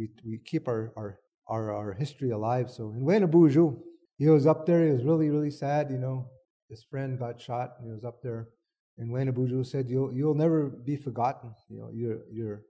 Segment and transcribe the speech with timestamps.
[0.00, 2.70] we, we keep our, our, our, our history alive.
[2.70, 3.78] So in Wayne Buju,
[4.16, 4.84] he was up there.
[4.86, 5.90] He was really, really sad.
[5.90, 6.30] You know,
[6.70, 8.48] his friend got shot and he was up there.
[8.98, 11.50] And Wayne Buju said, you'll, you'll never be forgotten.
[11.68, 12.62] You know, you're, you're,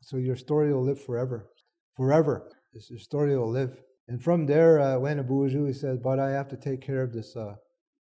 [0.00, 1.50] so your story will live forever.
[1.96, 2.50] Forever.
[2.72, 3.76] Your story will live.
[4.08, 7.12] And from there, uh, Wayne Buju, he said, but I have to take care of
[7.12, 7.54] this, uh,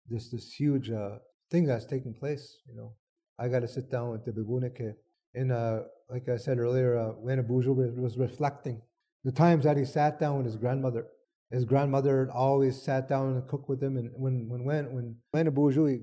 [0.07, 1.17] this, this huge uh,
[1.51, 2.57] thing that's taking place.
[2.67, 2.93] You know,
[3.39, 4.93] I got to sit down with the Bibunike.
[5.33, 5.79] And uh,
[6.11, 8.81] like I said earlier, uh, Wayne Buju was reflecting
[9.23, 11.07] the times that he sat down with his grandmother.
[11.49, 13.97] His grandmother always sat down and cooked with him.
[13.97, 15.99] And when when when when to Bourgeois,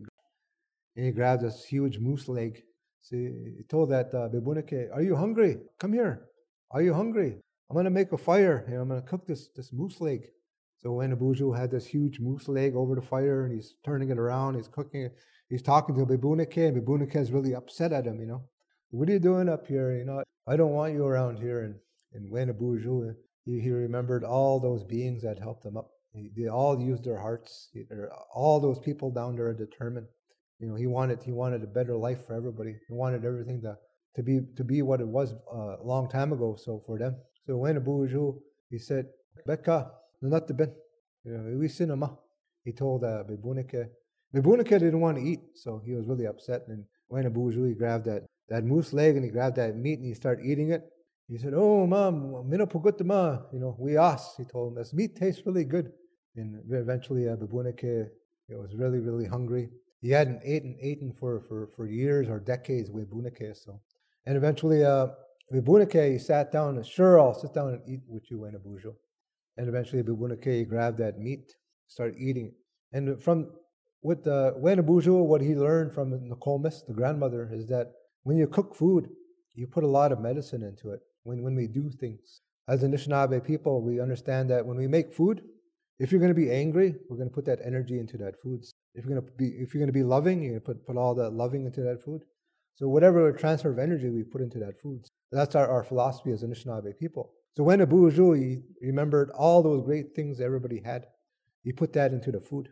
[0.95, 2.63] he, he grabbed this huge moose leg.
[3.03, 5.59] See, he told that uh, Bebunike, "Are you hungry?
[5.79, 6.27] Come here.
[6.71, 7.39] Are you hungry?
[7.71, 8.67] I'm gonna make a fire.
[8.69, 10.29] Know, I'm gonna cook this this moose leg."
[10.79, 14.19] So when Abuju had this huge moose leg over the fire and he's turning it
[14.19, 15.17] around, he's cooking it,
[15.49, 18.45] he's talking to Bebunike, and Bebunike is really upset at him, you know.
[18.91, 19.95] What are you doing up here?
[19.95, 21.63] You know, I don't want you around here.
[21.63, 21.75] And
[22.15, 23.15] in Wayne
[23.45, 25.91] he, he remembered all those beings that helped him up.
[26.13, 27.69] He, they all used their hearts.
[27.73, 27.85] He,
[28.35, 30.07] all those people down there are determined.
[30.59, 32.77] You know, he wanted he wanted a better life for everybody.
[32.89, 33.77] He wanted everything to
[34.17, 36.57] to be to be what it was uh, a long time ago.
[36.59, 38.33] So for them, so Bourgeois,
[38.71, 39.07] he said,
[39.47, 39.91] "Becca,
[40.23, 40.73] not the ben,
[41.25, 42.19] we cinema."
[42.65, 43.89] He told uh, Bebunike.
[44.35, 46.63] Bebunike didn't want to eat, so he was really upset.
[46.69, 46.85] And
[47.33, 50.45] Bourgeois, he grabbed that that moose leg and he grabbed that meat and he started
[50.45, 50.83] eating it.
[51.29, 52.67] He said, Oh, mom, mina
[53.05, 53.39] ma.
[53.53, 54.37] You know, we asked.
[54.39, 55.93] He told him, This meat tastes really good.
[56.37, 58.09] And eventually, uh, Babunake
[58.49, 59.69] was really, really hungry.
[60.01, 63.57] He hadn't eaten, eaten for, for, for years or decades with Bunake.
[63.57, 63.81] So,
[64.25, 65.09] and eventually, uh,
[65.51, 68.95] with he sat down and, Sure, I'll sit down and eat with you, Bujo.
[69.59, 71.55] And eventually, Babunake grabbed that meat,
[71.89, 72.55] started eating it.
[72.93, 73.51] And from
[74.03, 77.93] with the uh, Bujo, what he learned from Nokomis, the grandmother, is that
[78.29, 79.09] when you cook food,
[79.55, 82.43] you put a lot of medicine into it when, when we do things.
[82.69, 85.41] As Anishinaabe people, we understand that when we make food,
[85.99, 88.67] if you're going to be angry, we're going to put that energy into that food.
[88.95, 90.87] If you're going to be, if you're going to be loving, you're going to put,
[90.87, 92.21] put all that loving into that food.
[92.75, 96.45] So whatever transfer of energy we put into that food, that's our, our philosophy as
[96.45, 97.33] Anishinaabe people.
[97.57, 101.07] So when Abu he remembered all those great things everybody had,
[101.65, 102.69] he put that into the food.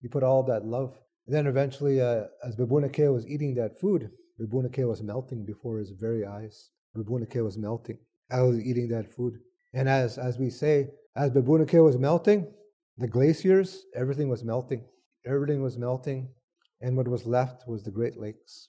[0.00, 0.96] He put all that love.
[1.26, 5.90] And then eventually, uh, as Babunake was eating that food, Babunake was melting before his
[5.90, 6.70] very eyes.
[6.96, 7.98] Babunake was melting.
[8.30, 9.38] I was eating that food.
[9.72, 12.46] And as, as we say, as Babunake was melting,
[12.98, 14.84] the glaciers, everything was melting.
[15.26, 16.28] Everything was melting.
[16.80, 18.68] And what was left was the Great Lakes.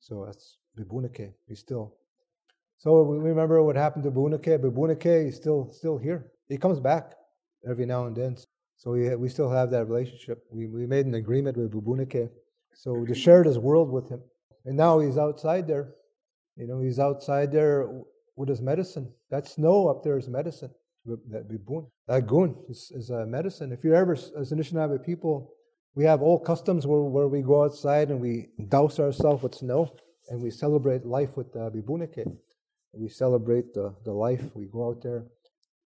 [0.00, 1.32] So that's Babunake.
[1.46, 1.94] He's still.
[2.78, 4.58] So we remember what happened to Babunake.
[4.58, 6.32] Babunake is still still here.
[6.48, 7.12] He comes back
[7.68, 8.36] every now and then.
[8.76, 10.42] So we, we still have that relationship.
[10.50, 12.30] We, we made an agreement with Babunake.
[12.74, 14.20] So to share this world with him.
[14.64, 15.94] And now he's outside there
[16.60, 17.88] you know, he's outside there
[18.36, 19.10] with his medicine.
[19.30, 20.70] That snow up there is medicine.
[21.06, 21.86] That bibun.
[22.06, 23.72] That gun is, is a medicine.
[23.72, 25.54] If you're ever, as Anishinaabe people,
[25.94, 29.90] we have old customs where, where we go outside and we douse ourselves with snow
[30.28, 32.26] and we celebrate life with uh, bibunike.
[32.92, 34.54] We celebrate the, the life.
[34.54, 35.24] We go out there.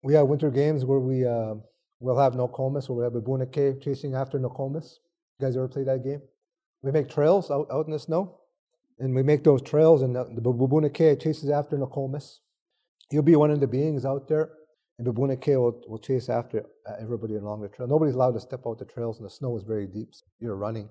[0.03, 1.55] We have winter games where we uh,
[2.01, 4.97] will have Nokomis, where we have bibunike chasing after Nokomis.
[5.39, 6.21] You guys ever play that game?
[6.83, 8.37] We make trails out, out in the snow
[8.99, 12.39] and we make those trails, and the, the chases after Nokomis.
[13.09, 14.49] He'll be one of the beings out there,
[14.97, 17.87] and Babunake will, will chase after uh, everybody along the trail.
[17.87, 20.09] Nobody's allowed to step out the trails, and the snow is very deep.
[20.11, 20.89] So you're running.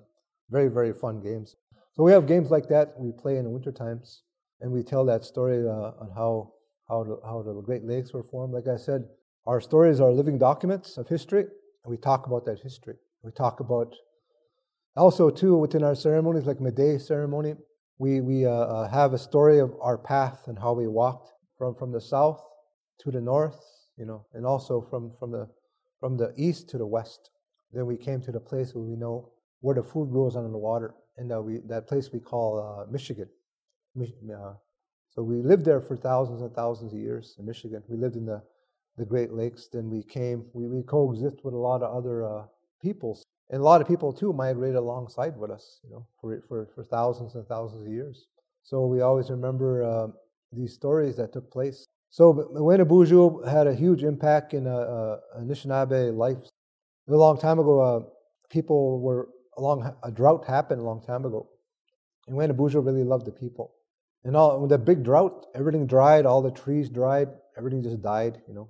[0.49, 1.57] Very, very fun games.
[1.93, 4.23] So we have games like that we play in the winter times,
[4.61, 6.53] and we tell that story uh, on how
[6.87, 8.53] how the, how the Great Lakes were formed.
[8.53, 9.03] Like I said,
[9.45, 12.95] our stories are living documents of history, and we talk about that history.
[13.23, 13.93] We talk about
[14.97, 17.55] also too within our ceremonies, like Meday ceremony,
[17.99, 21.75] we, we uh, uh, have a story of our path and how we walked from,
[21.75, 22.41] from the south
[22.99, 23.59] to the north,
[23.97, 25.47] you know, and also from, from, the,
[25.99, 27.31] from the east to the west.
[27.73, 29.31] Then we came to the place where we know
[29.61, 32.91] where the food grows under the water, and uh, we, that place we call uh,
[32.91, 33.27] Michigan.
[33.99, 34.53] Uh,
[35.09, 37.81] so we lived there for thousands and thousands of years in Michigan.
[37.87, 38.43] We lived in the,
[38.97, 39.67] the Great Lakes.
[39.73, 42.45] Then we came, we, we coexist with a lot of other uh,
[42.79, 46.67] peoples and a lot of people too migrated alongside with us, you know, for for,
[46.75, 48.27] for thousands and thousands of years.
[48.63, 50.07] So we always remember uh,
[50.51, 51.85] these stories that took place.
[52.09, 56.37] So Buju had a huge impact in uh, uh, Anishinaabe life.
[57.09, 57.99] A long time ago, uh,
[58.49, 61.47] people were along a drought happened a long time ago,
[62.27, 63.73] and Buju really loved the people.
[64.23, 68.41] And all with the big drought, everything dried, all the trees dried, everything just died.
[68.47, 68.69] You know,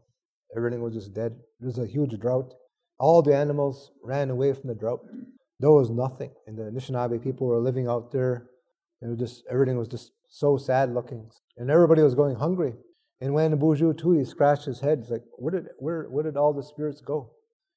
[0.55, 1.35] everything was just dead.
[1.59, 2.53] It was a huge drought.
[2.99, 5.01] All the animals ran away from the drought.
[5.59, 6.31] There was nothing.
[6.45, 8.49] And the Anishinaabe people were living out there.
[9.01, 11.29] It was just everything was just so sad looking.
[11.57, 12.73] and everybody was going hungry.
[13.21, 14.99] And when Buju too, he scratched his head.
[14.99, 17.31] He's like, where did where where did all the spirits go?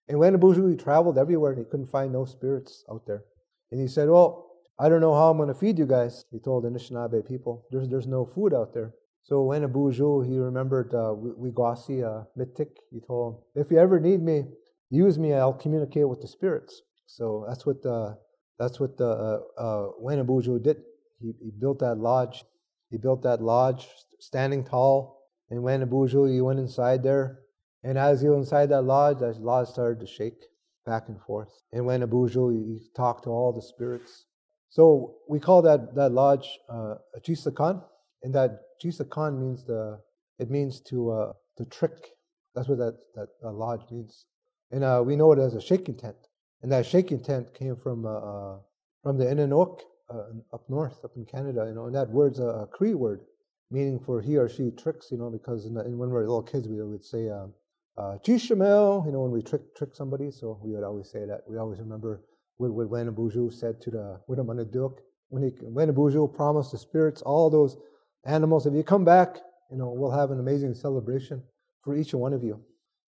[0.09, 3.25] And when Buju he traveled everywhere and he couldn't find no spirits out there.
[3.71, 4.47] And he said, Well,
[4.79, 6.25] I don't know how I'm going to feed you guys.
[6.31, 8.93] He told the Anishinaabe people, There's there's no food out there.
[9.23, 14.01] So when Buju he remembered uh, Wigwasi uh, Mitik, he told him, If you ever
[14.01, 14.45] need me,
[14.91, 15.33] use me.
[15.33, 16.83] I'll communicate with the spirits.
[17.07, 18.19] So that's what the
[18.59, 20.83] that's what the uh, uh, did.
[21.19, 22.45] He, he built that lodge.
[22.91, 23.89] He built that lodge
[24.19, 25.21] standing tall
[25.51, 27.41] and when Abuju, he went inside there.
[27.83, 30.45] And as he was inside that lodge, that lodge started to shake
[30.87, 31.51] back and forth.
[31.73, 34.27] And when Abuju, he talked to all the spirits.
[34.69, 37.83] So we call that, that lodge uh, a Chisakan.
[38.23, 40.01] And that Chisakan means the,
[40.39, 42.11] it means to, uh, to trick.
[42.55, 44.27] That's what that, that, that lodge means.
[44.71, 46.17] And uh, we know it as a shaking tent.
[46.63, 48.57] And that shaking tent came from, uh, uh
[49.03, 51.65] from the Inanok uh, up north, up in Canada.
[51.67, 53.23] You know, and that word's a, a Cree word
[53.71, 56.23] meaning for he or she tricks, you know, because in the, in when we were
[56.23, 57.53] little kids, we would say, um,
[57.97, 60.31] uh, Chishamel, you know, when we trick trick somebody.
[60.31, 61.43] So we would always say that.
[61.47, 62.23] We always remember
[62.57, 64.99] what, what Buju said to the Widamanaduk.
[65.29, 67.77] When he promised the spirits, all those
[68.25, 69.37] animals, if you come back,
[69.71, 71.43] you know, we'll have an amazing celebration
[71.83, 72.61] for each one of you.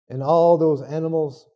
[0.08, 1.48] And all those animals,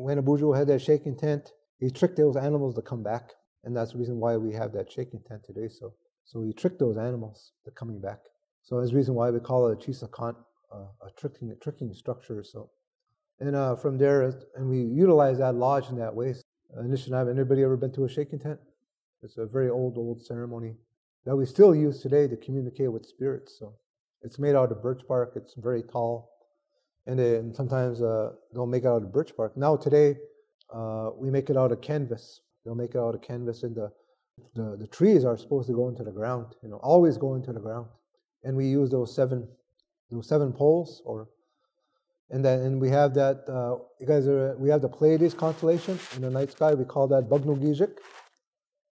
[0.00, 3.30] when Buju had that shaking tent, he tricked those animals to come back.
[3.64, 5.68] And that's the reason why we have that shaking tent today.
[5.68, 5.92] So
[6.30, 8.20] so he tricked those animals to coming back.
[8.62, 10.36] So that's the reason why we call it a chisakant,
[10.72, 12.44] uh, a tricking, a tricking structure.
[12.44, 12.70] So,
[13.40, 16.36] and uh, from there, and we utilize that lodge in that way.
[16.76, 18.60] Uh, Anishinaabe, anybody ever been to a shaking tent?
[19.22, 20.76] It's a very old, old ceremony
[21.24, 23.58] that we still use today to communicate with spirits.
[23.58, 23.74] So
[24.22, 25.32] it's made out of birch bark.
[25.34, 26.30] It's very tall,
[27.06, 29.56] and, then sometimes uh, they'll make it out of birch bark.
[29.56, 30.16] Now today,
[30.72, 32.40] uh, we make it out of canvas.
[32.64, 33.90] They'll make it out of canvas, and the,
[34.54, 36.54] the the trees are supposed to go into the ground.
[36.62, 37.86] You know, always go into the ground
[38.44, 39.46] and we use those seven
[40.10, 41.28] those seven poles or
[42.30, 45.98] and then and we have that uh, you guys are we have the Pleiades constellation
[46.16, 47.98] in the night sky we call that Bugnugijik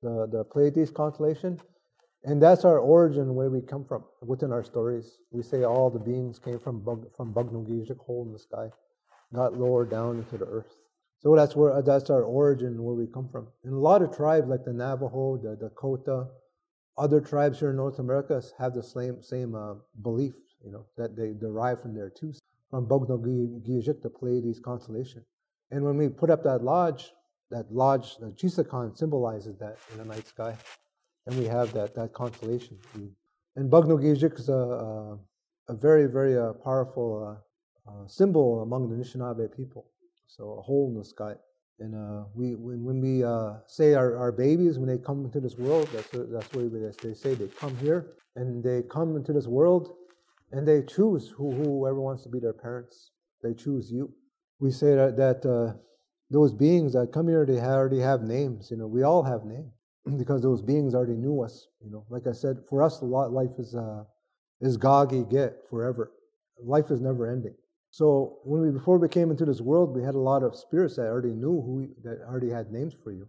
[0.03, 1.61] the the Pleiades constellation
[2.29, 5.19] and that's our origin where we come from within our stories.
[5.31, 8.71] We say all the beings came from Bug, from Bugnugijik hole in the sky
[9.35, 10.77] got lower down into the earth.
[11.21, 13.49] So that's where that's our origin where we come from.
[13.65, 16.29] And a lot of tribes like the Navajo the Dakota
[16.99, 20.35] other tribes here in North America have the same same uh, belief,
[20.65, 22.35] you know, that they derive from there too,
[22.71, 25.25] from Bogno-Gijik, the Pleiades constellation.
[25.71, 27.13] And when we put up that lodge,
[27.51, 30.57] that lodge, the Chisakan symbolizes that in the night sky,
[31.29, 32.79] and we have that that constellation.
[33.57, 35.19] And Bogno-Gijik is a, a,
[35.69, 37.39] a, very very uh, powerful
[37.87, 39.87] uh, uh, symbol among the Anishinaabe people.
[40.27, 41.35] So a hole in the sky.
[41.81, 45.39] And uh, we, when, when we uh, say our, our babies, when they come into
[45.39, 47.35] this world, that's, that's what we, they say.
[47.35, 49.95] They come here and they come into this world
[50.51, 53.13] and they choose who, whoever wants to be their parents.
[53.45, 54.13] They choose you.
[54.59, 55.75] We say that, that uh,
[56.31, 58.73] those beings that come here, they already have names.
[58.73, 59.78] You know, we all have names
[60.19, 61.69] because those beings already knew us.
[61.85, 64.05] You know, like I said, for us, life is uh,
[64.61, 66.13] is gagi get forever.
[66.63, 67.55] Life is never ending.
[67.91, 70.97] So when we before we came into this world, we had a lot of spirits
[70.97, 73.29] that already knew who that already had names for you.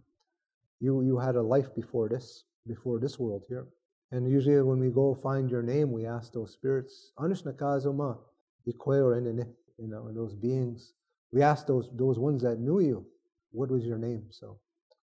[0.80, 3.68] You you had a life before this, before this world here.
[4.12, 8.18] And usually when we go find your name, we ask those spirits, Anishnakazoma,
[8.66, 10.94] you know, those beings.
[11.32, 13.06] We ask those those ones that knew you,
[13.52, 14.24] what was your name?
[14.30, 14.58] So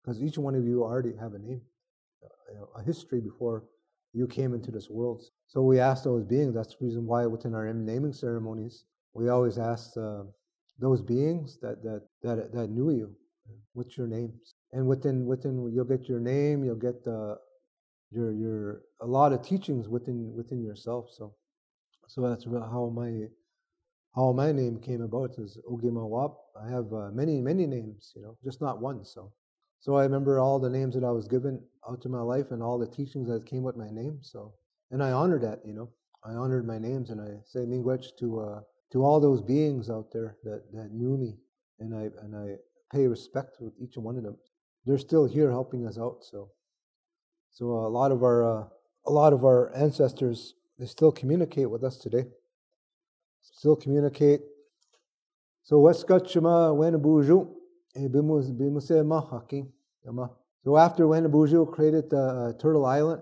[0.08, 1.60] because each one of you already have a name,
[2.78, 3.66] a history before
[4.14, 5.22] you came into this world.
[5.48, 6.56] So we ask those beings.
[6.56, 10.24] That's the reason why within our naming ceremonies, we always ask uh,
[10.80, 13.12] those beings that, that, that, that knew you,
[13.74, 14.54] what's your names?
[14.72, 17.36] And within, within, you'll get your name, you'll get the,
[18.10, 21.10] your, your, a lot of teachings within, within yourself.
[21.18, 21.36] So,
[22.08, 23.26] so that's how my,
[24.16, 26.34] how my name came about is Ogimawap.
[26.64, 29.04] I have uh, many, many names, you know, just not one.
[29.04, 29.34] So,
[29.80, 32.62] so I remember all the names that I was given out to my life and
[32.62, 34.20] all the teachings that came with my name.
[34.22, 34.54] So,
[34.92, 35.90] and I honored that, you know,
[36.24, 38.60] I honored my names and I say Miigwech to, uh,
[38.92, 41.36] to all those beings out there that, that knew me,
[41.80, 42.56] and I and I
[42.96, 44.38] pay respect with each one of them.
[44.86, 46.24] They're still here helping us out.
[46.24, 46.50] So,
[47.52, 48.64] so a lot of our uh,
[49.06, 52.26] a lot of our ancestors they still communicate with us today.
[53.42, 54.42] Still communicate.
[55.64, 57.57] So Weskachama Wenabuju
[60.64, 63.22] So after Wenabuju created the uh, Turtle Island,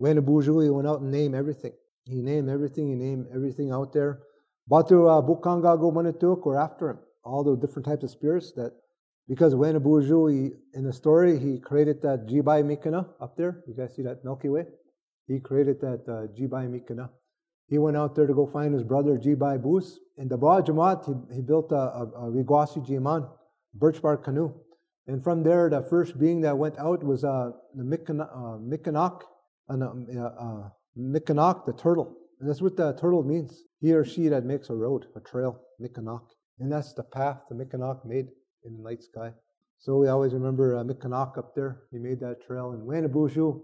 [0.00, 1.72] Wenabuju he went out and named everything.
[2.04, 2.88] He named everything.
[2.88, 4.20] He named everything out there.
[4.66, 6.98] Batu uh, Bukanga go Manituk were after him.
[7.24, 8.72] All the different types of spirits that,
[9.28, 13.62] because when Abuju, in the story, he created that Jibai Mikana up there.
[13.66, 14.66] You guys see that Milky Way?
[15.26, 17.10] He created that uh, Jibai Mikana.
[17.68, 19.98] he went out there to go find his brother Jibai Bus.
[20.16, 23.28] In the Ba Jamaat, he, he built a, a, a Jiman,
[23.78, 24.52] birch bark canoe.
[25.06, 29.22] And from there, the first being that went out was uh, the Mikanok,
[29.70, 30.68] uh, uh, uh,
[30.98, 32.14] Mikanak, the turtle.
[32.40, 33.62] And that's what the turtle means.
[33.80, 36.24] He or she that makes a road, a trail, Mikanok.
[36.58, 38.26] And that's the path the Mikanok made
[38.64, 39.32] in the night sky.
[39.78, 41.84] So we always remember uh, Mikanak up there.
[41.90, 42.72] He made that trail.
[42.72, 43.60] And Wanabushu,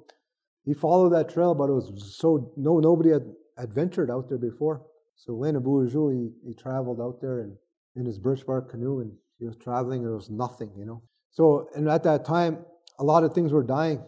[0.65, 3.27] he followed that trail, but it was so, no, nobody had
[3.59, 4.87] adventured out there before.
[5.17, 7.57] So Wanabushu, he, he traveled out there and
[7.97, 11.03] in his birch bark canoe and he was traveling it was nothing, you know.
[11.31, 12.65] So, and at that time,
[12.99, 14.03] a lot of things were dying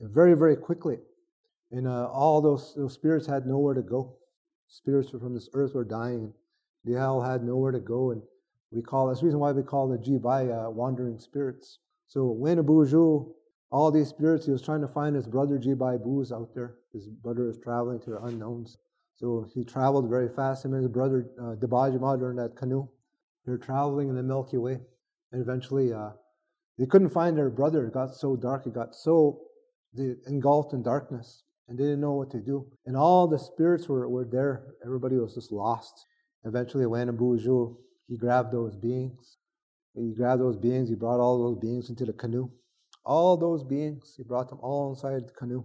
[0.00, 0.98] very, very quickly.
[1.72, 4.16] And uh, all those, those spirits had nowhere to go.
[4.68, 6.32] Spirits from this earth were dying.
[6.84, 8.10] They all had nowhere to go.
[8.12, 8.22] And
[8.70, 11.78] we call that's the reason why we call the Jibai uh, wandering spirits.
[12.08, 13.32] So Wenabuju,
[13.70, 16.76] all these spirits, he was trying to find his brother Jibai Booz out there.
[16.92, 18.78] His brother was traveling to the unknowns.
[19.16, 20.64] So he traveled very fast.
[20.64, 22.88] Him and his brother uh, Debajima in that canoe.
[23.46, 24.80] They're traveling in the Milky Way.
[25.32, 26.10] And eventually, uh,
[26.78, 27.86] they couldn't find their brother.
[27.86, 28.66] It got so dark.
[28.66, 29.40] It got so
[30.26, 31.44] engulfed in darkness.
[31.68, 32.66] And they didn't know what to do.
[32.86, 34.74] And all the spirits were, were there.
[34.84, 36.04] Everybody was just lost.
[36.44, 37.76] Eventually, Wanabuju,
[38.08, 39.38] he grabbed those beings.
[39.94, 40.88] He grabbed those beings.
[40.88, 42.50] He brought all those beings into the canoe.
[43.04, 45.64] All those beings, he brought them all inside the canoe.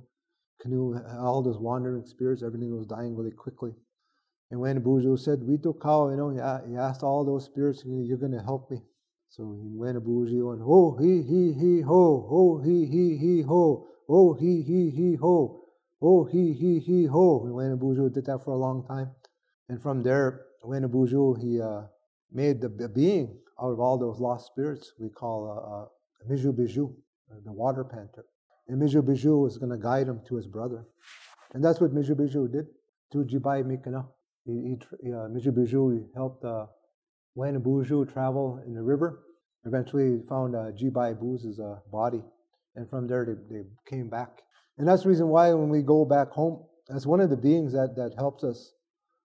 [0.62, 3.74] Canoe, all those wandering spirits, everything was dying really quickly.
[4.52, 8.18] And when Buju said, We took cow, you know, he asked all those spirits, You're
[8.18, 8.82] going to help me.
[9.30, 13.42] So he went to Buju and ho, he, he, he, ho, ho, he, he, he,
[13.42, 15.64] ho, ho, he, he, he, ho,
[16.02, 17.46] ho, he, he, he, ho.
[17.46, 19.12] And when Buju did that for a long time.
[19.70, 21.84] And from there, when Buju, he uh,
[22.30, 26.94] made the being out of all those lost spirits we call uh, uh, Miju Biju,
[27.32, 28.26] uh, the water panther.
[28.68, 30.86] And Miju Biju was going to guide him to his brother.
[31.54, 32.68] And that's what Miju Biju did
[33.14, 34.08] to Jibai Mikana.
[34.52, 35.28] He, he, uh,
[36.16, 36.66] helped uh,
[37.36, 39.24] Wen Buju travel in the river.
[39.66, 42.24] Eventually, found uh, Jibai Buz's uh, body.
[42.76, 44.42] And from there, they, they came back.
[44.78, 47.74] And that's the reason why when we go back home, that's one of the beings
[47.74, 48.74] that, that helps us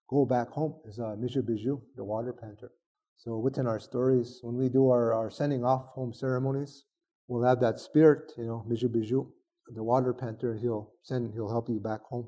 [0.09, 2.71] go back home is uh, Miju Biju, the water panther.
[3.15, 6.83] So within our stories, when we do our, our sending off home ceremonies,
[7.27, 9.27] we'll have that spirit, you know, Biju,
[9.73, 12.27] the water panther, he'll send, he'll help you back home.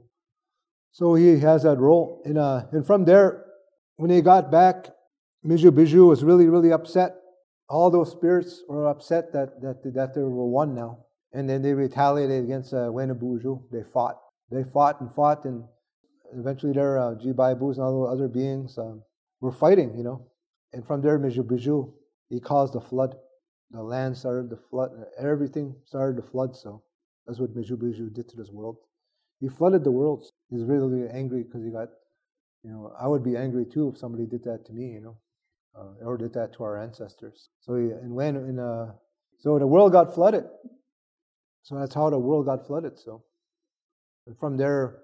[0.92, 2.22] So he has that role.
[2.26, 3.46] And, uh, and from there,
[3.98, 4.88] when he got back,
[5.46, 7.16] Miju Biju was really, really upset.
[7.70, 11.06] All those spirits were upset that, that, that they were one now.
[11.34, 13.64] And then they retaliated against uh, Buju.
[13.72, 14.18] They fought.
[14.52, 15.64] They fought and fought, and
[16.34, 19.04] eventually their uh, Jibai Buz and all the other beings um,
[19.42, 20.26] were fighting, you know.
[20.74, 21.92] And from there, Mijubiju,
[22.30, 23.16] he caused the flood.
[23.72, 24.90] The land started to flood.
[25.20, 26.56] Everything started to flood.
[26.56, 26.82] So
[27.28, 28.78] that's what Mijubiju did to this world.
[29.40, 30.26] He flooded the world.
[30.50, 31.90] He's really angry because he got,
[32.64, 35.18] you know, I would be angry too if somebody did that to me, you know,
[35.78, 37.50] uh, or did that to our ancestors.
[37.62, 38.94] So he, and when in uh,
[39.40, 40.46] so the world got flooded.
[41.64, 43.00] So that's how the world got flooded.
[43.00, 43.24] So
[44.28, 45.00] and from there,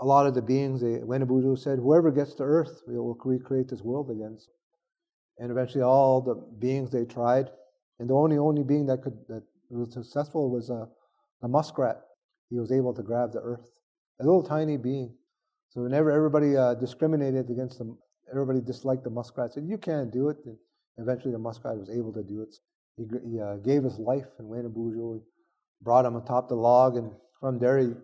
[0.00, 3.68] a lot of the beings, they, Wenabudu said, whoever gets to earth, we will recreate
[3.68, 4.38] this world again.
[5.38, 7.50] And eventually, all the beings they tried,
[7.98, 10.86] and the only only being that could that was successful was uh,
[11.42, 12.00] a muskrat.
[12.52, 13.70] He was able to grab the earth,
[14.20, 15.14] a little tiny being.
[15.70, 17.96] So whenever everybody uh, discriminated against them,
[18.30, 19.54] everybody disliked the muskrat.
[19.54, 20.36] Said you can't do it.
[20.44, 20.58] And
[20.98, 22.54] eventually, the muskrat was able to do it.
[22.98, 25.22] He, he uh, gave his life, and Wayne Bujo
[25.80, 27.94] brought him atop the log, and from there he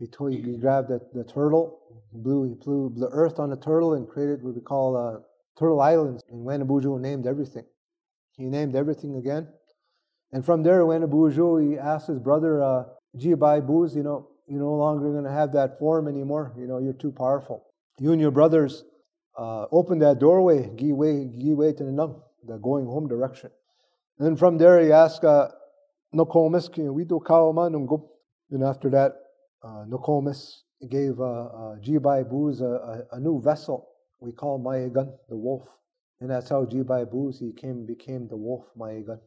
[0.00, 1.78] he, told, he grabbed the, the turtle,
[2.12, 5.20] blew he blew the earth on the turtle, and created what we call uh,
[5.56, 7.64] Turtle Islands, and Wanabuju named everything.
[8.36, 9.46] He named everything again.
[10.32, 12.84] And from there, Wanabuju, he asked his brother, uh,
[13.16, 16.52] Jibai Booz, you know, you're no longer going to have that form anymore.
[16.58, 17.64] You know, you're too powerful.
[17.98, 18.84] You and your brothers
[19.38, 23.50] uh, open that doorway, give way, give way to the nung, the going home direction.
[24.18, 25.48] And from there, he asked, uh,
[26.14, 27.20] Nokomis, we do
[28.50, 29.12] And after that,
[29.62, 33.88] uh, Nokomis gave uh, uh, Jibai a, a, a new vessel
[34.22, 35.66] we call Mayagan the wolf.
[36.20, 39.18] And that's how Jibai Booz he came became the wolf Mayagan.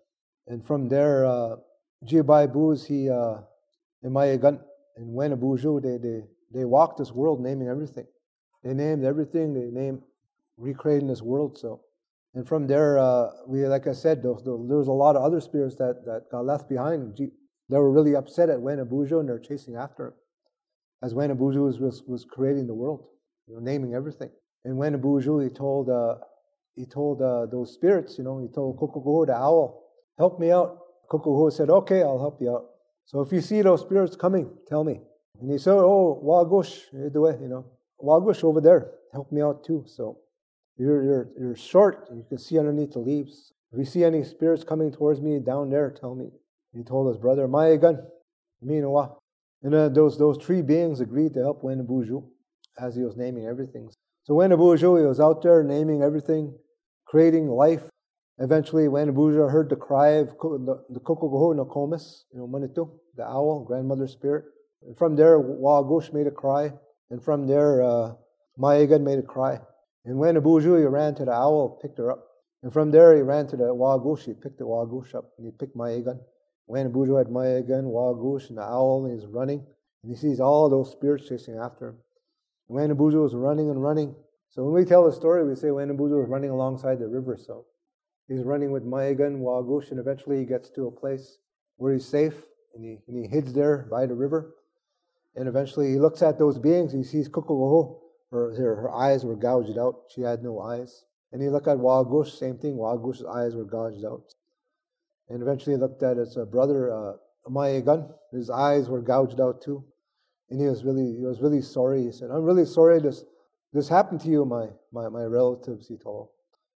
[0.48, 1.58] And from there, uh,
[2.06, 3.40] Jibai Booz he uh,
[4.04, 4.60] in Mayagan
[4.98, 6.22] and when Wenabuju they, they
[6.54, 8.08] they walked this world naming everything.
[8.64, 9.54] They named everything.
[9.54, 10.02] They named
[10.58, 11.58] recreating this world.
[11.58, 11.82] So,
[12.34, 15.42] and from there, uh, we like I said, there there was a lot of other
[15.42, 17.18] spirits that that got left behind.
[17.18, 20.14] They were really upset at Wenabuju and they're chasing after him,
[21.02, 23.06] as Wenabuju was, was was creating the world,
[23.48, 24.30] you know, naming everything.
[24.66, 26.16] And when Buju, he told, uh,
[26.76, 29.84] he told uh, those spirits, you know, he told Kukukuho, the owl,
[30.18, 30.80] help me out.
[31.10, 32.66] Kukukuho said, okay, I'll help you out.
[33.06, 35.00] So if you see those spirits coming, tell me.
[35.40, 37.66] And he said, oh, Wagosh, you know.
[38.02, 39.84] Wagush over there, help me out too.
[39.88, 40.20] So
[40.78, 43.54] you're, you're, you're short, you can see underneath the leaves.
[43.72, 46.30] If you see any spirits coming towards me down there, tell me.
[46.74, 48.00] He told his brother, Mayagan,
[48.64, 49.16] Minawa.
[49.64, 52.24] And uh, those, those three beings agreed to help Buju
[52.80, 53.90] as he was naming everything.
[54.24, 56.54] So Buju, he was out there naming everything,
[57.06, 57.84] creating life.
[58.40, 63.24] Eventually, when Buju heard the cry of the, the Kokogoho Nokomis, you know, Manitou, the
[63.24, 64.44] owl, grandmother spirit.
[64.86, 66.74] And from there, Wagush made a cry.
[67.10, 68.14] And from there, uh,
[68.60, 69.60] Mayagan made a cry.
[70.04, 72.28] And when Abuju, he ran to the owl, picked her up.
[72.62, 75.52] And from there, he ran to the Wagush, he picked the Wagush up, and he
[75.52, 76.20] picked Mayagan.
[76.66, 79.66] When Abuju had Mayagan, Wagush, and the owl, and he's running.
[80.04, 81.98] And he sees all those spirits chasing after him.
[82.68, 84.14] And when Abuju was running and running,
[84.50, 87.38] so when we tell the story, we say when Abuju was running alongside the river.
[87.38, 87.66] So
[88.28, 91.38] he's running with Mayagan, Wagush, and eventually he gets to a place
[91.78, 92.36] where he's safe,
[92.74, 94.56] and he, and he hides there by the river.
[95.36, 98.00] And eventually he looks at those beings, he sees Kukugoho,
[98.32, 99.96] her, her, her eyes were gouged out.
[100.14, 101.06] She had no eyes.
[101.32, 102.76] And he looked at Wagush, same thing.
[102.76, 104.34] Wagush's eyes were gouged out.
[105.30, 107.14] And eventually he looked at his uh, brother, uh,
[107.48, 108.14] Amayegan.
[108.32, 109.84] His eyes were gouged out too.
[110.50, 112.04] And he was really, he was really sorry.
[112.04, 113.24] He said, I'm really sorry this,
[113.74, 116.30] this happened to you, my, my, my relatives, he told.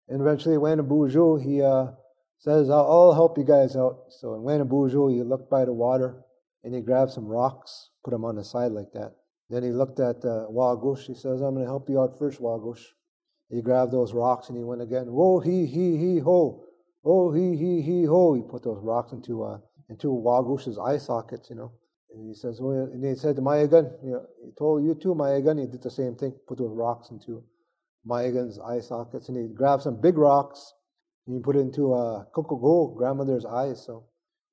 [0.09, 1.91] And eventually when Buju, he uh,
[2.39, 4.05] says, I'll, I'll, help you guys out.
[4.09, 6.23] So when Buju, he looked by the water
[6.63, 9.13] and he grabbed some rocks, put them on the side like that.
[9.49, 11.05] Then he looked at uh, Wagush.
[11.05, 12.83] He says, I'm going to help you out first, Wagush.
[13.49, 15.05] He grabbed those rocks and he went again.
[15.07, 16.65] Whoa, he, he, he, ho.
[17.05, 18.33] Oh, he, he, he, ho.
[18.33, 19.57] He put those rocks into uh,
[19.89, 21.71] into Wagush's eye sockets, you know.
[22.13, 25.15] And he says, oh, and he said to Mayagan, you know, he told you too,
[25.15, 25.59] Mayagan.
[25.59, 27.43] He did the same thing, put those rocks into
[28.05, 29.29] Mayagan's eye sockets.
[29.29, 30.73] And he grabbed some big rocks
[31.27, 33.83] and he put it into uh, Kokogo, grandmother's eyes.
[33.85, 34.05] So,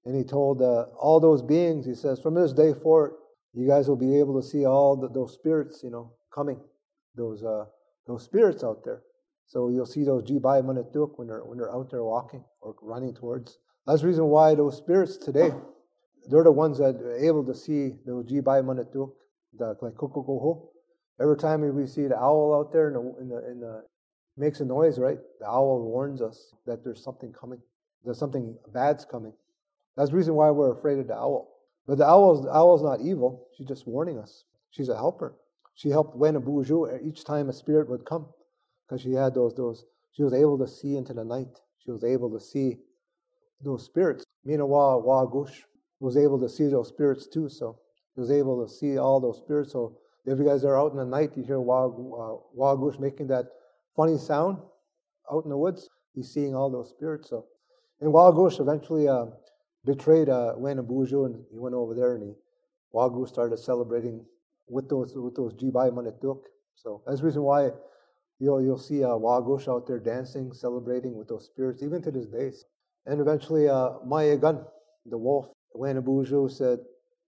[0.04, 3.14] and he told uh, all those beings, he says, from this day forward,
[3.54, 6.60] you guys will be able to see all the, those spirits, you know, coming,
[7.16, 7.64] those uh,
[8.06, 9.02] those spirits out there.
[9.46, 13.14] So you'll see those jibai manatuk when they're when they're out there walking or running
[13.14, 13.58] towards.
[13.86, 15.50] That's the reason why those spirits today,
[16.28, 19.12] they're the ones that are able to see those jibai manatuk,
[19.56, 20.68] the like kukukuhu.
[21.20, 23.82] Every time we see the owl out there in the, in the, in the
[24.36, 25.18] makes a noise, right?
[25.40, 27.60] The owl warns us that there's something coming.
[28.04, 29.32] There's something bad's coming.
[29.96, 31.48] That's the reason why we're afraid of the owl.
[31.86, 33.48] But the owl's, the owl's not evil.
[33.56, 34.44] She's just warning us.
[34.70, 35.34] She's a helper.
[35.74, 38.26] She helped Wena Buju each time a spirit would come
[38.86, 41.60] because she had those, those, she was able to see into the night.
[41.84, 42.78] She was able to see
[43.62, 44.24] those spirits.
[44.44, 45.62] Mina Wa Wagush
[46.00, 47.48] was able to see those spirits too.
[47.48, 47.78] So
[48.14, 49.72] he was able to see all those spirits.
[49.72, 53.46] So if you guys are out in the night, you hear Wagush making that
[53.94, 54.58] funny sound
[55.32, 57.28] out in the woods, he's seeing all those spirits.
[57.28, 57.46] So,
[58.00, 59.26] and Wagush eventually uh,
[59.84, 62.32] betrayed uh, Wayne Buju, and he went over there and he,
[62.94, 64.24] Wagu started celebrating
[64.68, 66.40] with those with those Jibai Manituk.
[66.74, 67.70] So that's the reason why
[68.38, 72.26] you'll you'll see uh, Wagush out there dancing, celebrating with those spirits, even to this
[72.26, 72.52] day.
[73.06, 74.64] And eventually, uh, Mayagan,
[75.06, 76.80] the wolf, Wayne Buju said,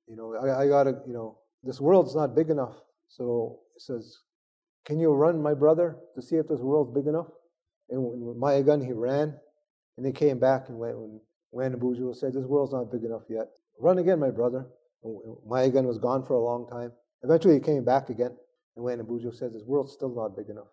[0.09, 2.75] you know, I, I gotta, you know, this world's not big enough.
[3.09, 4.19] So he says,
[4.89, 7.27] can you run, my brother, to see if this world's big enough?
[7.91, 9.35] And with Mayagan, he ran,
[9.99, 10.97] and he came back and went.
[11.55, 13.49] Wanabuju said, This world's not big enough yet.
[13.79, 14.67] Run again, my brother.
[15.05, 16.93] Mayagan was gone for a long time.
[17.23, 18.35] Eventually, he came back again.
[18.77, 20.69] And Wanabuju says, This world's still not big enough.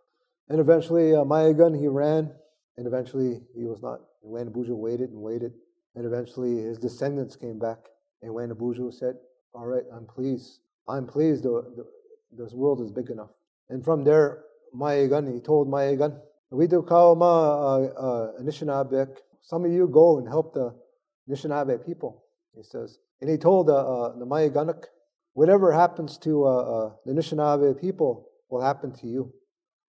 [0.48, 2.32] And eventually, uh, Mayagan, he ran.
[2.78, 4.00] And eventually, he was not.
[4.24, 5.52] And waited and waited.
[5.96, 7.80] And eventually, his descendants came back.
[8.22, 9.16] And Wanabuju said,
[9.54, 10.60] All right, I'm pleased.
[10.88, 11.86] I'm pleased the, the,
[12.32, 13.32] this world is big enough.
[13.70, 14.44] And from there,
[14.76, 16.20] Mayagan, he told Mayagan,
[16.52, 20.74] we do call ma uh, uh, Anishinabek some of you go and help the
[21.30, 22.24] Anishinaabe people,
[22.56, 22.98] he says.
[23.22, 24.86] And he told uh, uh, the Mayaganak,
[25.34, 29.32] whatever happens to uh, uh, the Anishinaabe people will happen to you.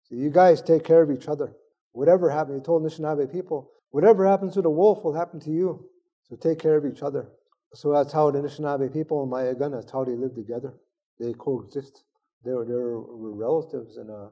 [0.04, 1.54] So you guys take care of each other.
[1.94, 5.86] Whatever happens, he told Anishinaabe people, whatever happens to the wolf will happen to you.
[6.28, 7.30] So take care of each other.
[7.74, 10.74] So that's how the Anishinaabe people and Mayagan, that's how they live together.
[11.18, 12.04] They coexist.
[12.46, 13.98] They're, they're relatives.
[13.98, 14.30] And uh,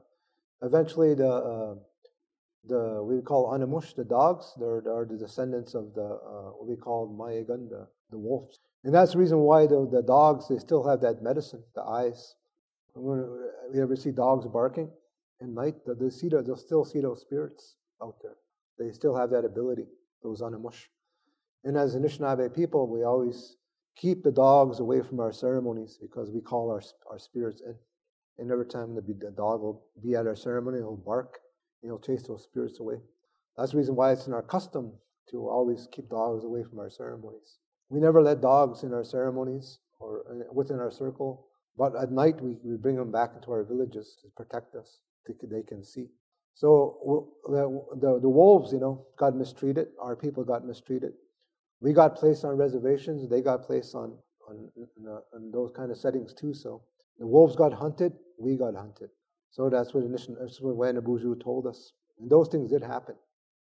[0.62, 1.74] eventually the uh,
[2.66, 4.54] the we call Animush, the dogs.
[4.58, 8.60] They're, they're the descendants of the uh, what we call Mayagan, the, wolves.
[8.84, 12.36] And that's the reason why the, the dogs they still have that medicine, the eyes.
[12.94, 13.18] When
[13.74, 14.88] you ever see dogs barking
[15.42, 18.36] at night, they see they'll still see those spirits out there.
[18.78, 19.86] They still have that ability,
[20.22, 20.86] those Animush.
[21.64, 23.56] And as Anishinaabe people, we always
[23.96, 27.74] keep the dogs away from our ceremonies because we call our, our spirits in.
[28.38, 31.38] And every time the, the dog will be at our ceremony, he'll bark
[31.82, 32.96] you know, chase those spirits away.
[33.56, 34.92] That's the reason why it's in our custom
[35.30, 37.58] to always keep dogs away from our ceremonies.
[37.90, 42.40] We never let dogs in our ceremonies or uh, within our circle But at night,
[42.40, 45.00] we, we bring them back into our villages to protect us.
[45.26, 46.08] They can see.
[46.54, 49.88] So the, the, the wolves, you know, got mistreated.
[50.00, 51.12] Our people got mistreated.
[51.80, 53.28] We got placed on reservations.
[53.28, 54.16] They got placed on,
[54.48, 54.70] on,
[55.34, 56.54] on those kind of settings too.
[56.54, 56.82] So
[57.18, 58.12] the wolves got hunted.
[58.38, 59.10] We got hunted.
[59.50, 61.92] So that's what, that's Wayne Buju told us.
[62.20, 63.14] And those things did happen.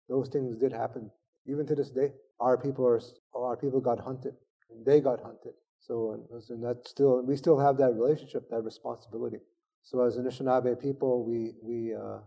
[0.10, 1.10] Those things did happen.
[1.46, 3.02] Even to this day, our people are
[3.36, 4.34] our people got hunted.
[4.86, 5.54] They got hunted.
[5.80, 9.39] So and that still we still have that relationship, that responsibility.
[9.84, 12.20] So as Anishinaabe people, we we uh,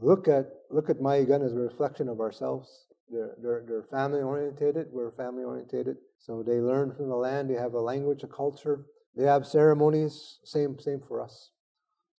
[0.00, 2.86] look at look at Mayigan as a reflection of ourselves.
[3.10, 4.86] They're, they're, they're family orientated.
[4.90, 5.96] We're family orientated.
[6.18, 7.50] So they learn from the land.
[7.50, 8.86] They have a language, a culture.
[9.16, 10.38] They have ceremonies.
[10.44, 11.50] Same same for us.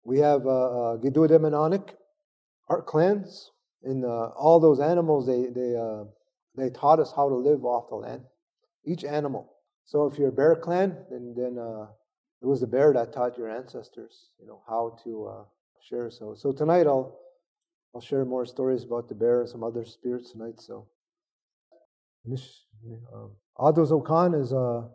[0.04, 1.90] We have uh, uh, Gidudim and Anik,
[2.70, 3.52] our clans.
[3.84, 6.06] In uh, all those animals, they they uh,
[6.56, 8.24] they taught us how to live off the land.
[8.86, 9.52] Each animal.
[9.86, 11.88] So if you're a bear clan, then then uh,
[12.42, 15.44] it was the bear that taught your ancestors, you know, how to uh,
[15.82, 16.10] share.
[16.10, 17.20] So so tonight I'll
[17.94, 20.60] I'll share more stories about the bear and some other spirits tonight.
[20.60, 20.88] So
[23.14, 24.90] um, Ados Okan is a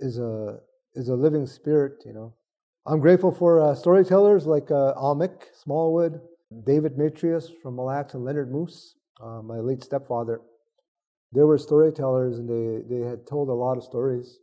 [0.00, 0.60] is a
[0.94, 2.34] is a living spirit, you know.
[2.86, 6.20] I'm grateful for uh, storytellers like uh, Almick Smallwood,
[6.64, 10.40] David Matrius from Mille and Leonard Moose, uh, my late stepfather.
[11.32, 14.38] They were storytellers and they, they had told a lot of stories.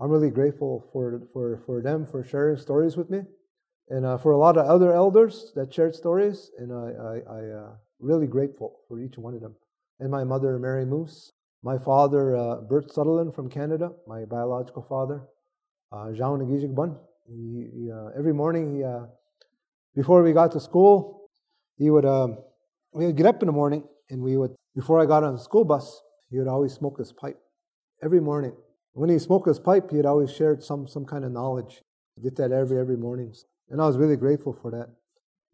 [0.00, 3.20] I'm really grateful for, for, for them for sharing stories with me
[3.90, 6.50] and uh, for a lot of other elders that shared stories.
[6.58, 9.54] And I, I, I uh, really grateful for each one of them.
[10.00, 15.22] And my mother, Mary Moose, my father, uh, Bert Sutherland from Canada, my biological father,
[15.92, 16.40] uh, Jean.
[16.48, 19.06] He, he, uh, every morning, he, uh,
[19.94, 21.28] before we got to school,
[21.76, 22.38] he would, um,
[22.92, 25.40] we would get up in the morning and we would, before I got on the
[25.40, 26.00] school bus,
[26.30, 27.38] he would always smoke his pipe
[28.02, 28.52] every morning.
[28.92, 31.82] When he smoked his pipe, he had always shared some, some kind of knowledge.
[32.16, 33.32] He did that every, every morning.
[33.68, 34.88] And I was really grateful for that.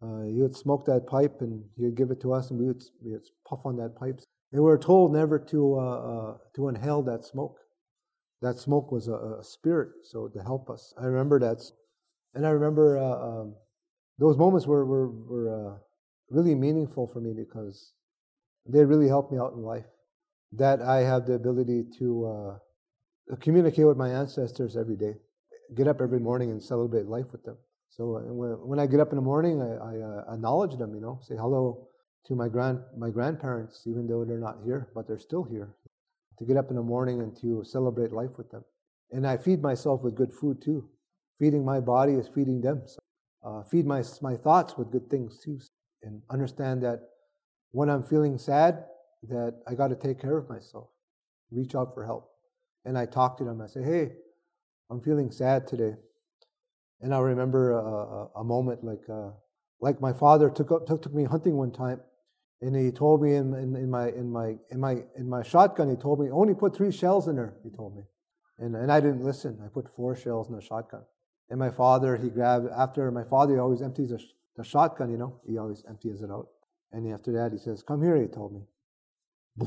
[0.03, 2.67] Uh, he would smoke that pipe and he would give it to us and we
[2.67, 4.21] would, we would puff on that pipe.
[4.53, 7.59] And we were told never to, uh, uh, to inhale that smoke.
[8.47, 10.95] That smoke was a, a, spirit, so to help us.
[10.97, 11.69] I remember that.
[12.33, 13.57] And I remember uh, um,
[14.21, 15.79] those moments were, were, were uh,
[16.31, 17.93] really meaningful for me because
[18.65, 19.87] they really helped me out in life.
[20.53, 22.61] That I have the ability to
[23.33, 25.17] uh, communicate with my ancestors every day,
[25.75, 27.57] get up every morning and celebrate life with them.
[27.91, 31.01] So uh, when I get up in the morning, I, I uh, acknowledge them, you
[31.01, 31.89] know, say hello
[32.27, 35.75] to my grand my grandparents, even though they're not here, but they're still here.
[36.39, 38.65] To get up in the morning and to celebrate life with them,
[39.11, 40.89] and I feed myself with good food too.
[41.39, 42.83] Feeding my body is feeding them.
[42.87, 42.99] So,
[43.43, 45.59] uh, feed my my thoughts with good things too,
[46.03, 47.01] and understand that
[47.73, 48.85] when I'm feeling sad,
[49.29, 50.89] that I got to take care of myself,
[51.51, 52.31] reach out for help.
[52.85, 53.61] And I talk to them.
[53.61, 54.13] I say, hey,
[54.91, 55.95] I'm feeling sad today.
[57.01, 59.31] And I remember a, a moment like, uh,
[59.81, 62.01] like my father took, took, took me hunting one time.
[62.63, 65.91] And he told me in, in, in, my, in, my, in, my, in my shotgun,
[65.91, 68.03] he told me, only put three shells in there, he told me.
[68.59, 69.61] And, and I didn't listen.
[69.63, 71.03] I put four shells in the shotgun.
[71.51, 74.21] And my father, he grabbed, after my father he always empties the,
[74.57, 76.49] the shotgun, you know, he always empties it out.
[76.93, 78.63] And after that, he says, Come here, he told me.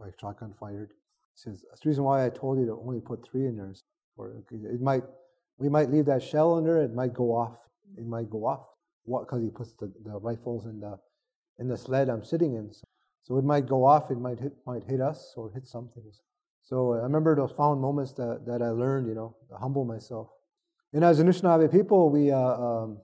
[0.00, 0.90] My shotgun fired.
[0.90, 3.72] He says, That's the reason why I told you to only put three in there.
[4.16, 5.04] Or it might,
[5.58, 7.56] we might leave that shell in there, it might go off.
[7.96, 8.66] It might go off.
[9.04, 9.26] What?
[9.26, 10.98] Because he puts the, the rifles in the,
[11.58, 12.72] in the sled I'm sitting in.
[13.22, 16.02] So, it might go off, it might hit, might hit us or hit something.
[16.66, 20.28] So I remember those found moments that, that I learned, you know, to humble myself.
[20.92, 22.98] And as Anishinaabe people, we, uh, um,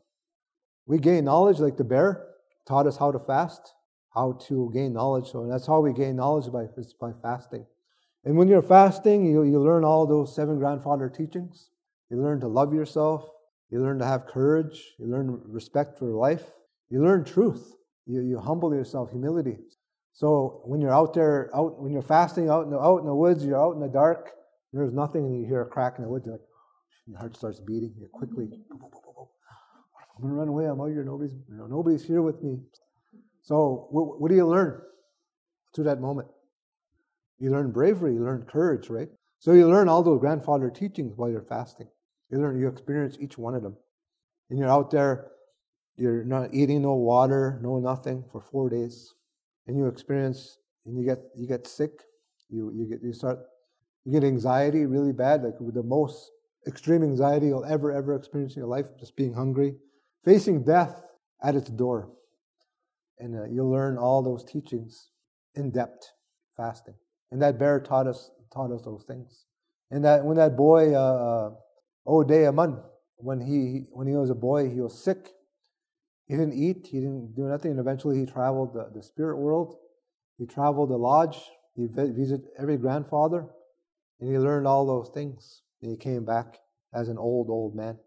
[0.86, 2.26] we gain knowledge like the bear
[2.66, 3.74] taught us how to fast,
[4.12, 5.30] how to gain knowledge.
[5.30, 6.64] So that's how we gain knowledge by,
[7.00, 7.64] by fasting.
[8.24, 11.70] And when you're fasting, you, you learn all those seven grandfather teachings.
[12.10, 13.28] You learn to love yourself.
[13.70, 14.94] You learn to have courage.
[14.98, 16.50] You learn respect for life.
[16.90, 17.76] You learn truth.
[18.06, 19.58] You, you humble yourself, humility.
[20.12, 23.14] So when you're out there, out when you're fasting out in the out in the
[23.14, 24.30] woods, you're out in the dark.
[24.72, 26.26] There's nothing, and you hear a crack in the woods.
[26.26, 27.94] You're like, oh, your heart starts beating.
[27.98, 28.72] You quickly mm-hmm.
[30.16, 30.66] I'm going to run away.
[30.66, 31.04] I'm out here.
[31.04, 32.58] Nobody's, you know, nobody's here with me.
[33.42, 34.80] So, what, what do you learn
[35.74, 36.28] through that moment?
[37.38, 38.14] You learn bravery.
[38.14, 39.08] You learn courage, right?
[39.42, 41.88] So you learn all those grandfather teachings while you're fasting.
[42.30, 43.76] You learn, you experience each one of them.
[44.48, 45.32] And you're out there,
[45.96, 49.14] you're not eating no water, no nothing for four days.
[49.66, 52.02] And you experience, and you get you get sick.
[52.48, 53.38] You you get you start
[54.04, 56.30] you get anxiety really bad, like the most
[56.66, 59.76] extreme anxiety you'll ever ever experience in your life, just being hungry,
[60.24, 61.02] facing death
[61.42, 62.10] at its door.
[63.18, 65.10] And uh, you'll learn all those teachings
[65.54, 66.12] in depth,
[66.56, 66.94] fasting.
[67.30, 69.44] And that bear taught us taught us those things.
[69.90, 71.52] And that when that boy uh,
[72.06, 72.82] uh, Dayaman,
[73.16, 75.28] when he when he was a boy, he was sick.
[76.32, 76.86] He didn't eat.
[76.90, 77.72] He didn't do nothing.
[77.72, 79.76] And eventually, he traveled the, the spirit world.
[80.38, 81.36] He traveled the lodge.
[81.76, 83.44] He visited every grandfather,
[84.18, 85.60] and he learned all those things.
[85.82, 86.56] And he came back
[86.94, 87.98] as an old old man.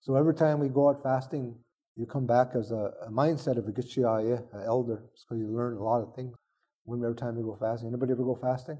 [0.00, 1.54] So every time we go out fasting,
[1.94, 5.76] you come back as a, a mindset of a Gitchiyaya, an elder, because you learn
[5.76, 6.34] a lot of things
[6.84, 7.90] when every time we go fasting.
[7.90, 8.78] Anybody ever go fasting?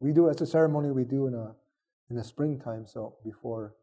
[0.00, 1.54] We do it's a ceremony we do in a
[2.10, 3.76] in the springtime, so before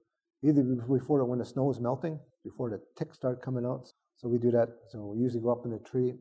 [0.43, 3.93] either before when the snow is melting, before the ticks start coming out.
[4.17, 4.69] So we do that.
[4.89, 6.15] So we usually go up in the tree,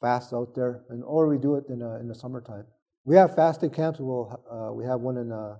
[0.00, 2.66] fast out there, and or we do it in in the summertime.
[3.04, 4.00] We have fasting camps.
[4.00, 5.56] We'll uh, we have one in uh,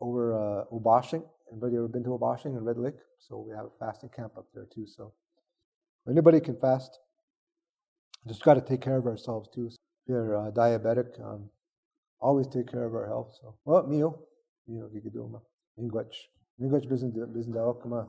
[0.00, 1.24] over uh, Ubashing.
[1.50, 3.00] Anybody ever been to Ubashing in Red Lake?
[3.18, 4.86] So we have a fasting camp up there too.
[4.86, 5.12] So
[6.08, 6.98] Anybody can fast.
[8.26, 9.66] Just got to take care of ourselves too.
[9.66, 9.74] If
[10.08, 11.50] you're uh, diabetic, um,
[12.20, 13.36] always take care of our health.
[13.40, 14.18] So, well, mio,
[14.66, 15.40] mio, gigidoma,
[15.78, 16.14] ingwach,
[16.60, 18.08] ingwach, business, business, come on.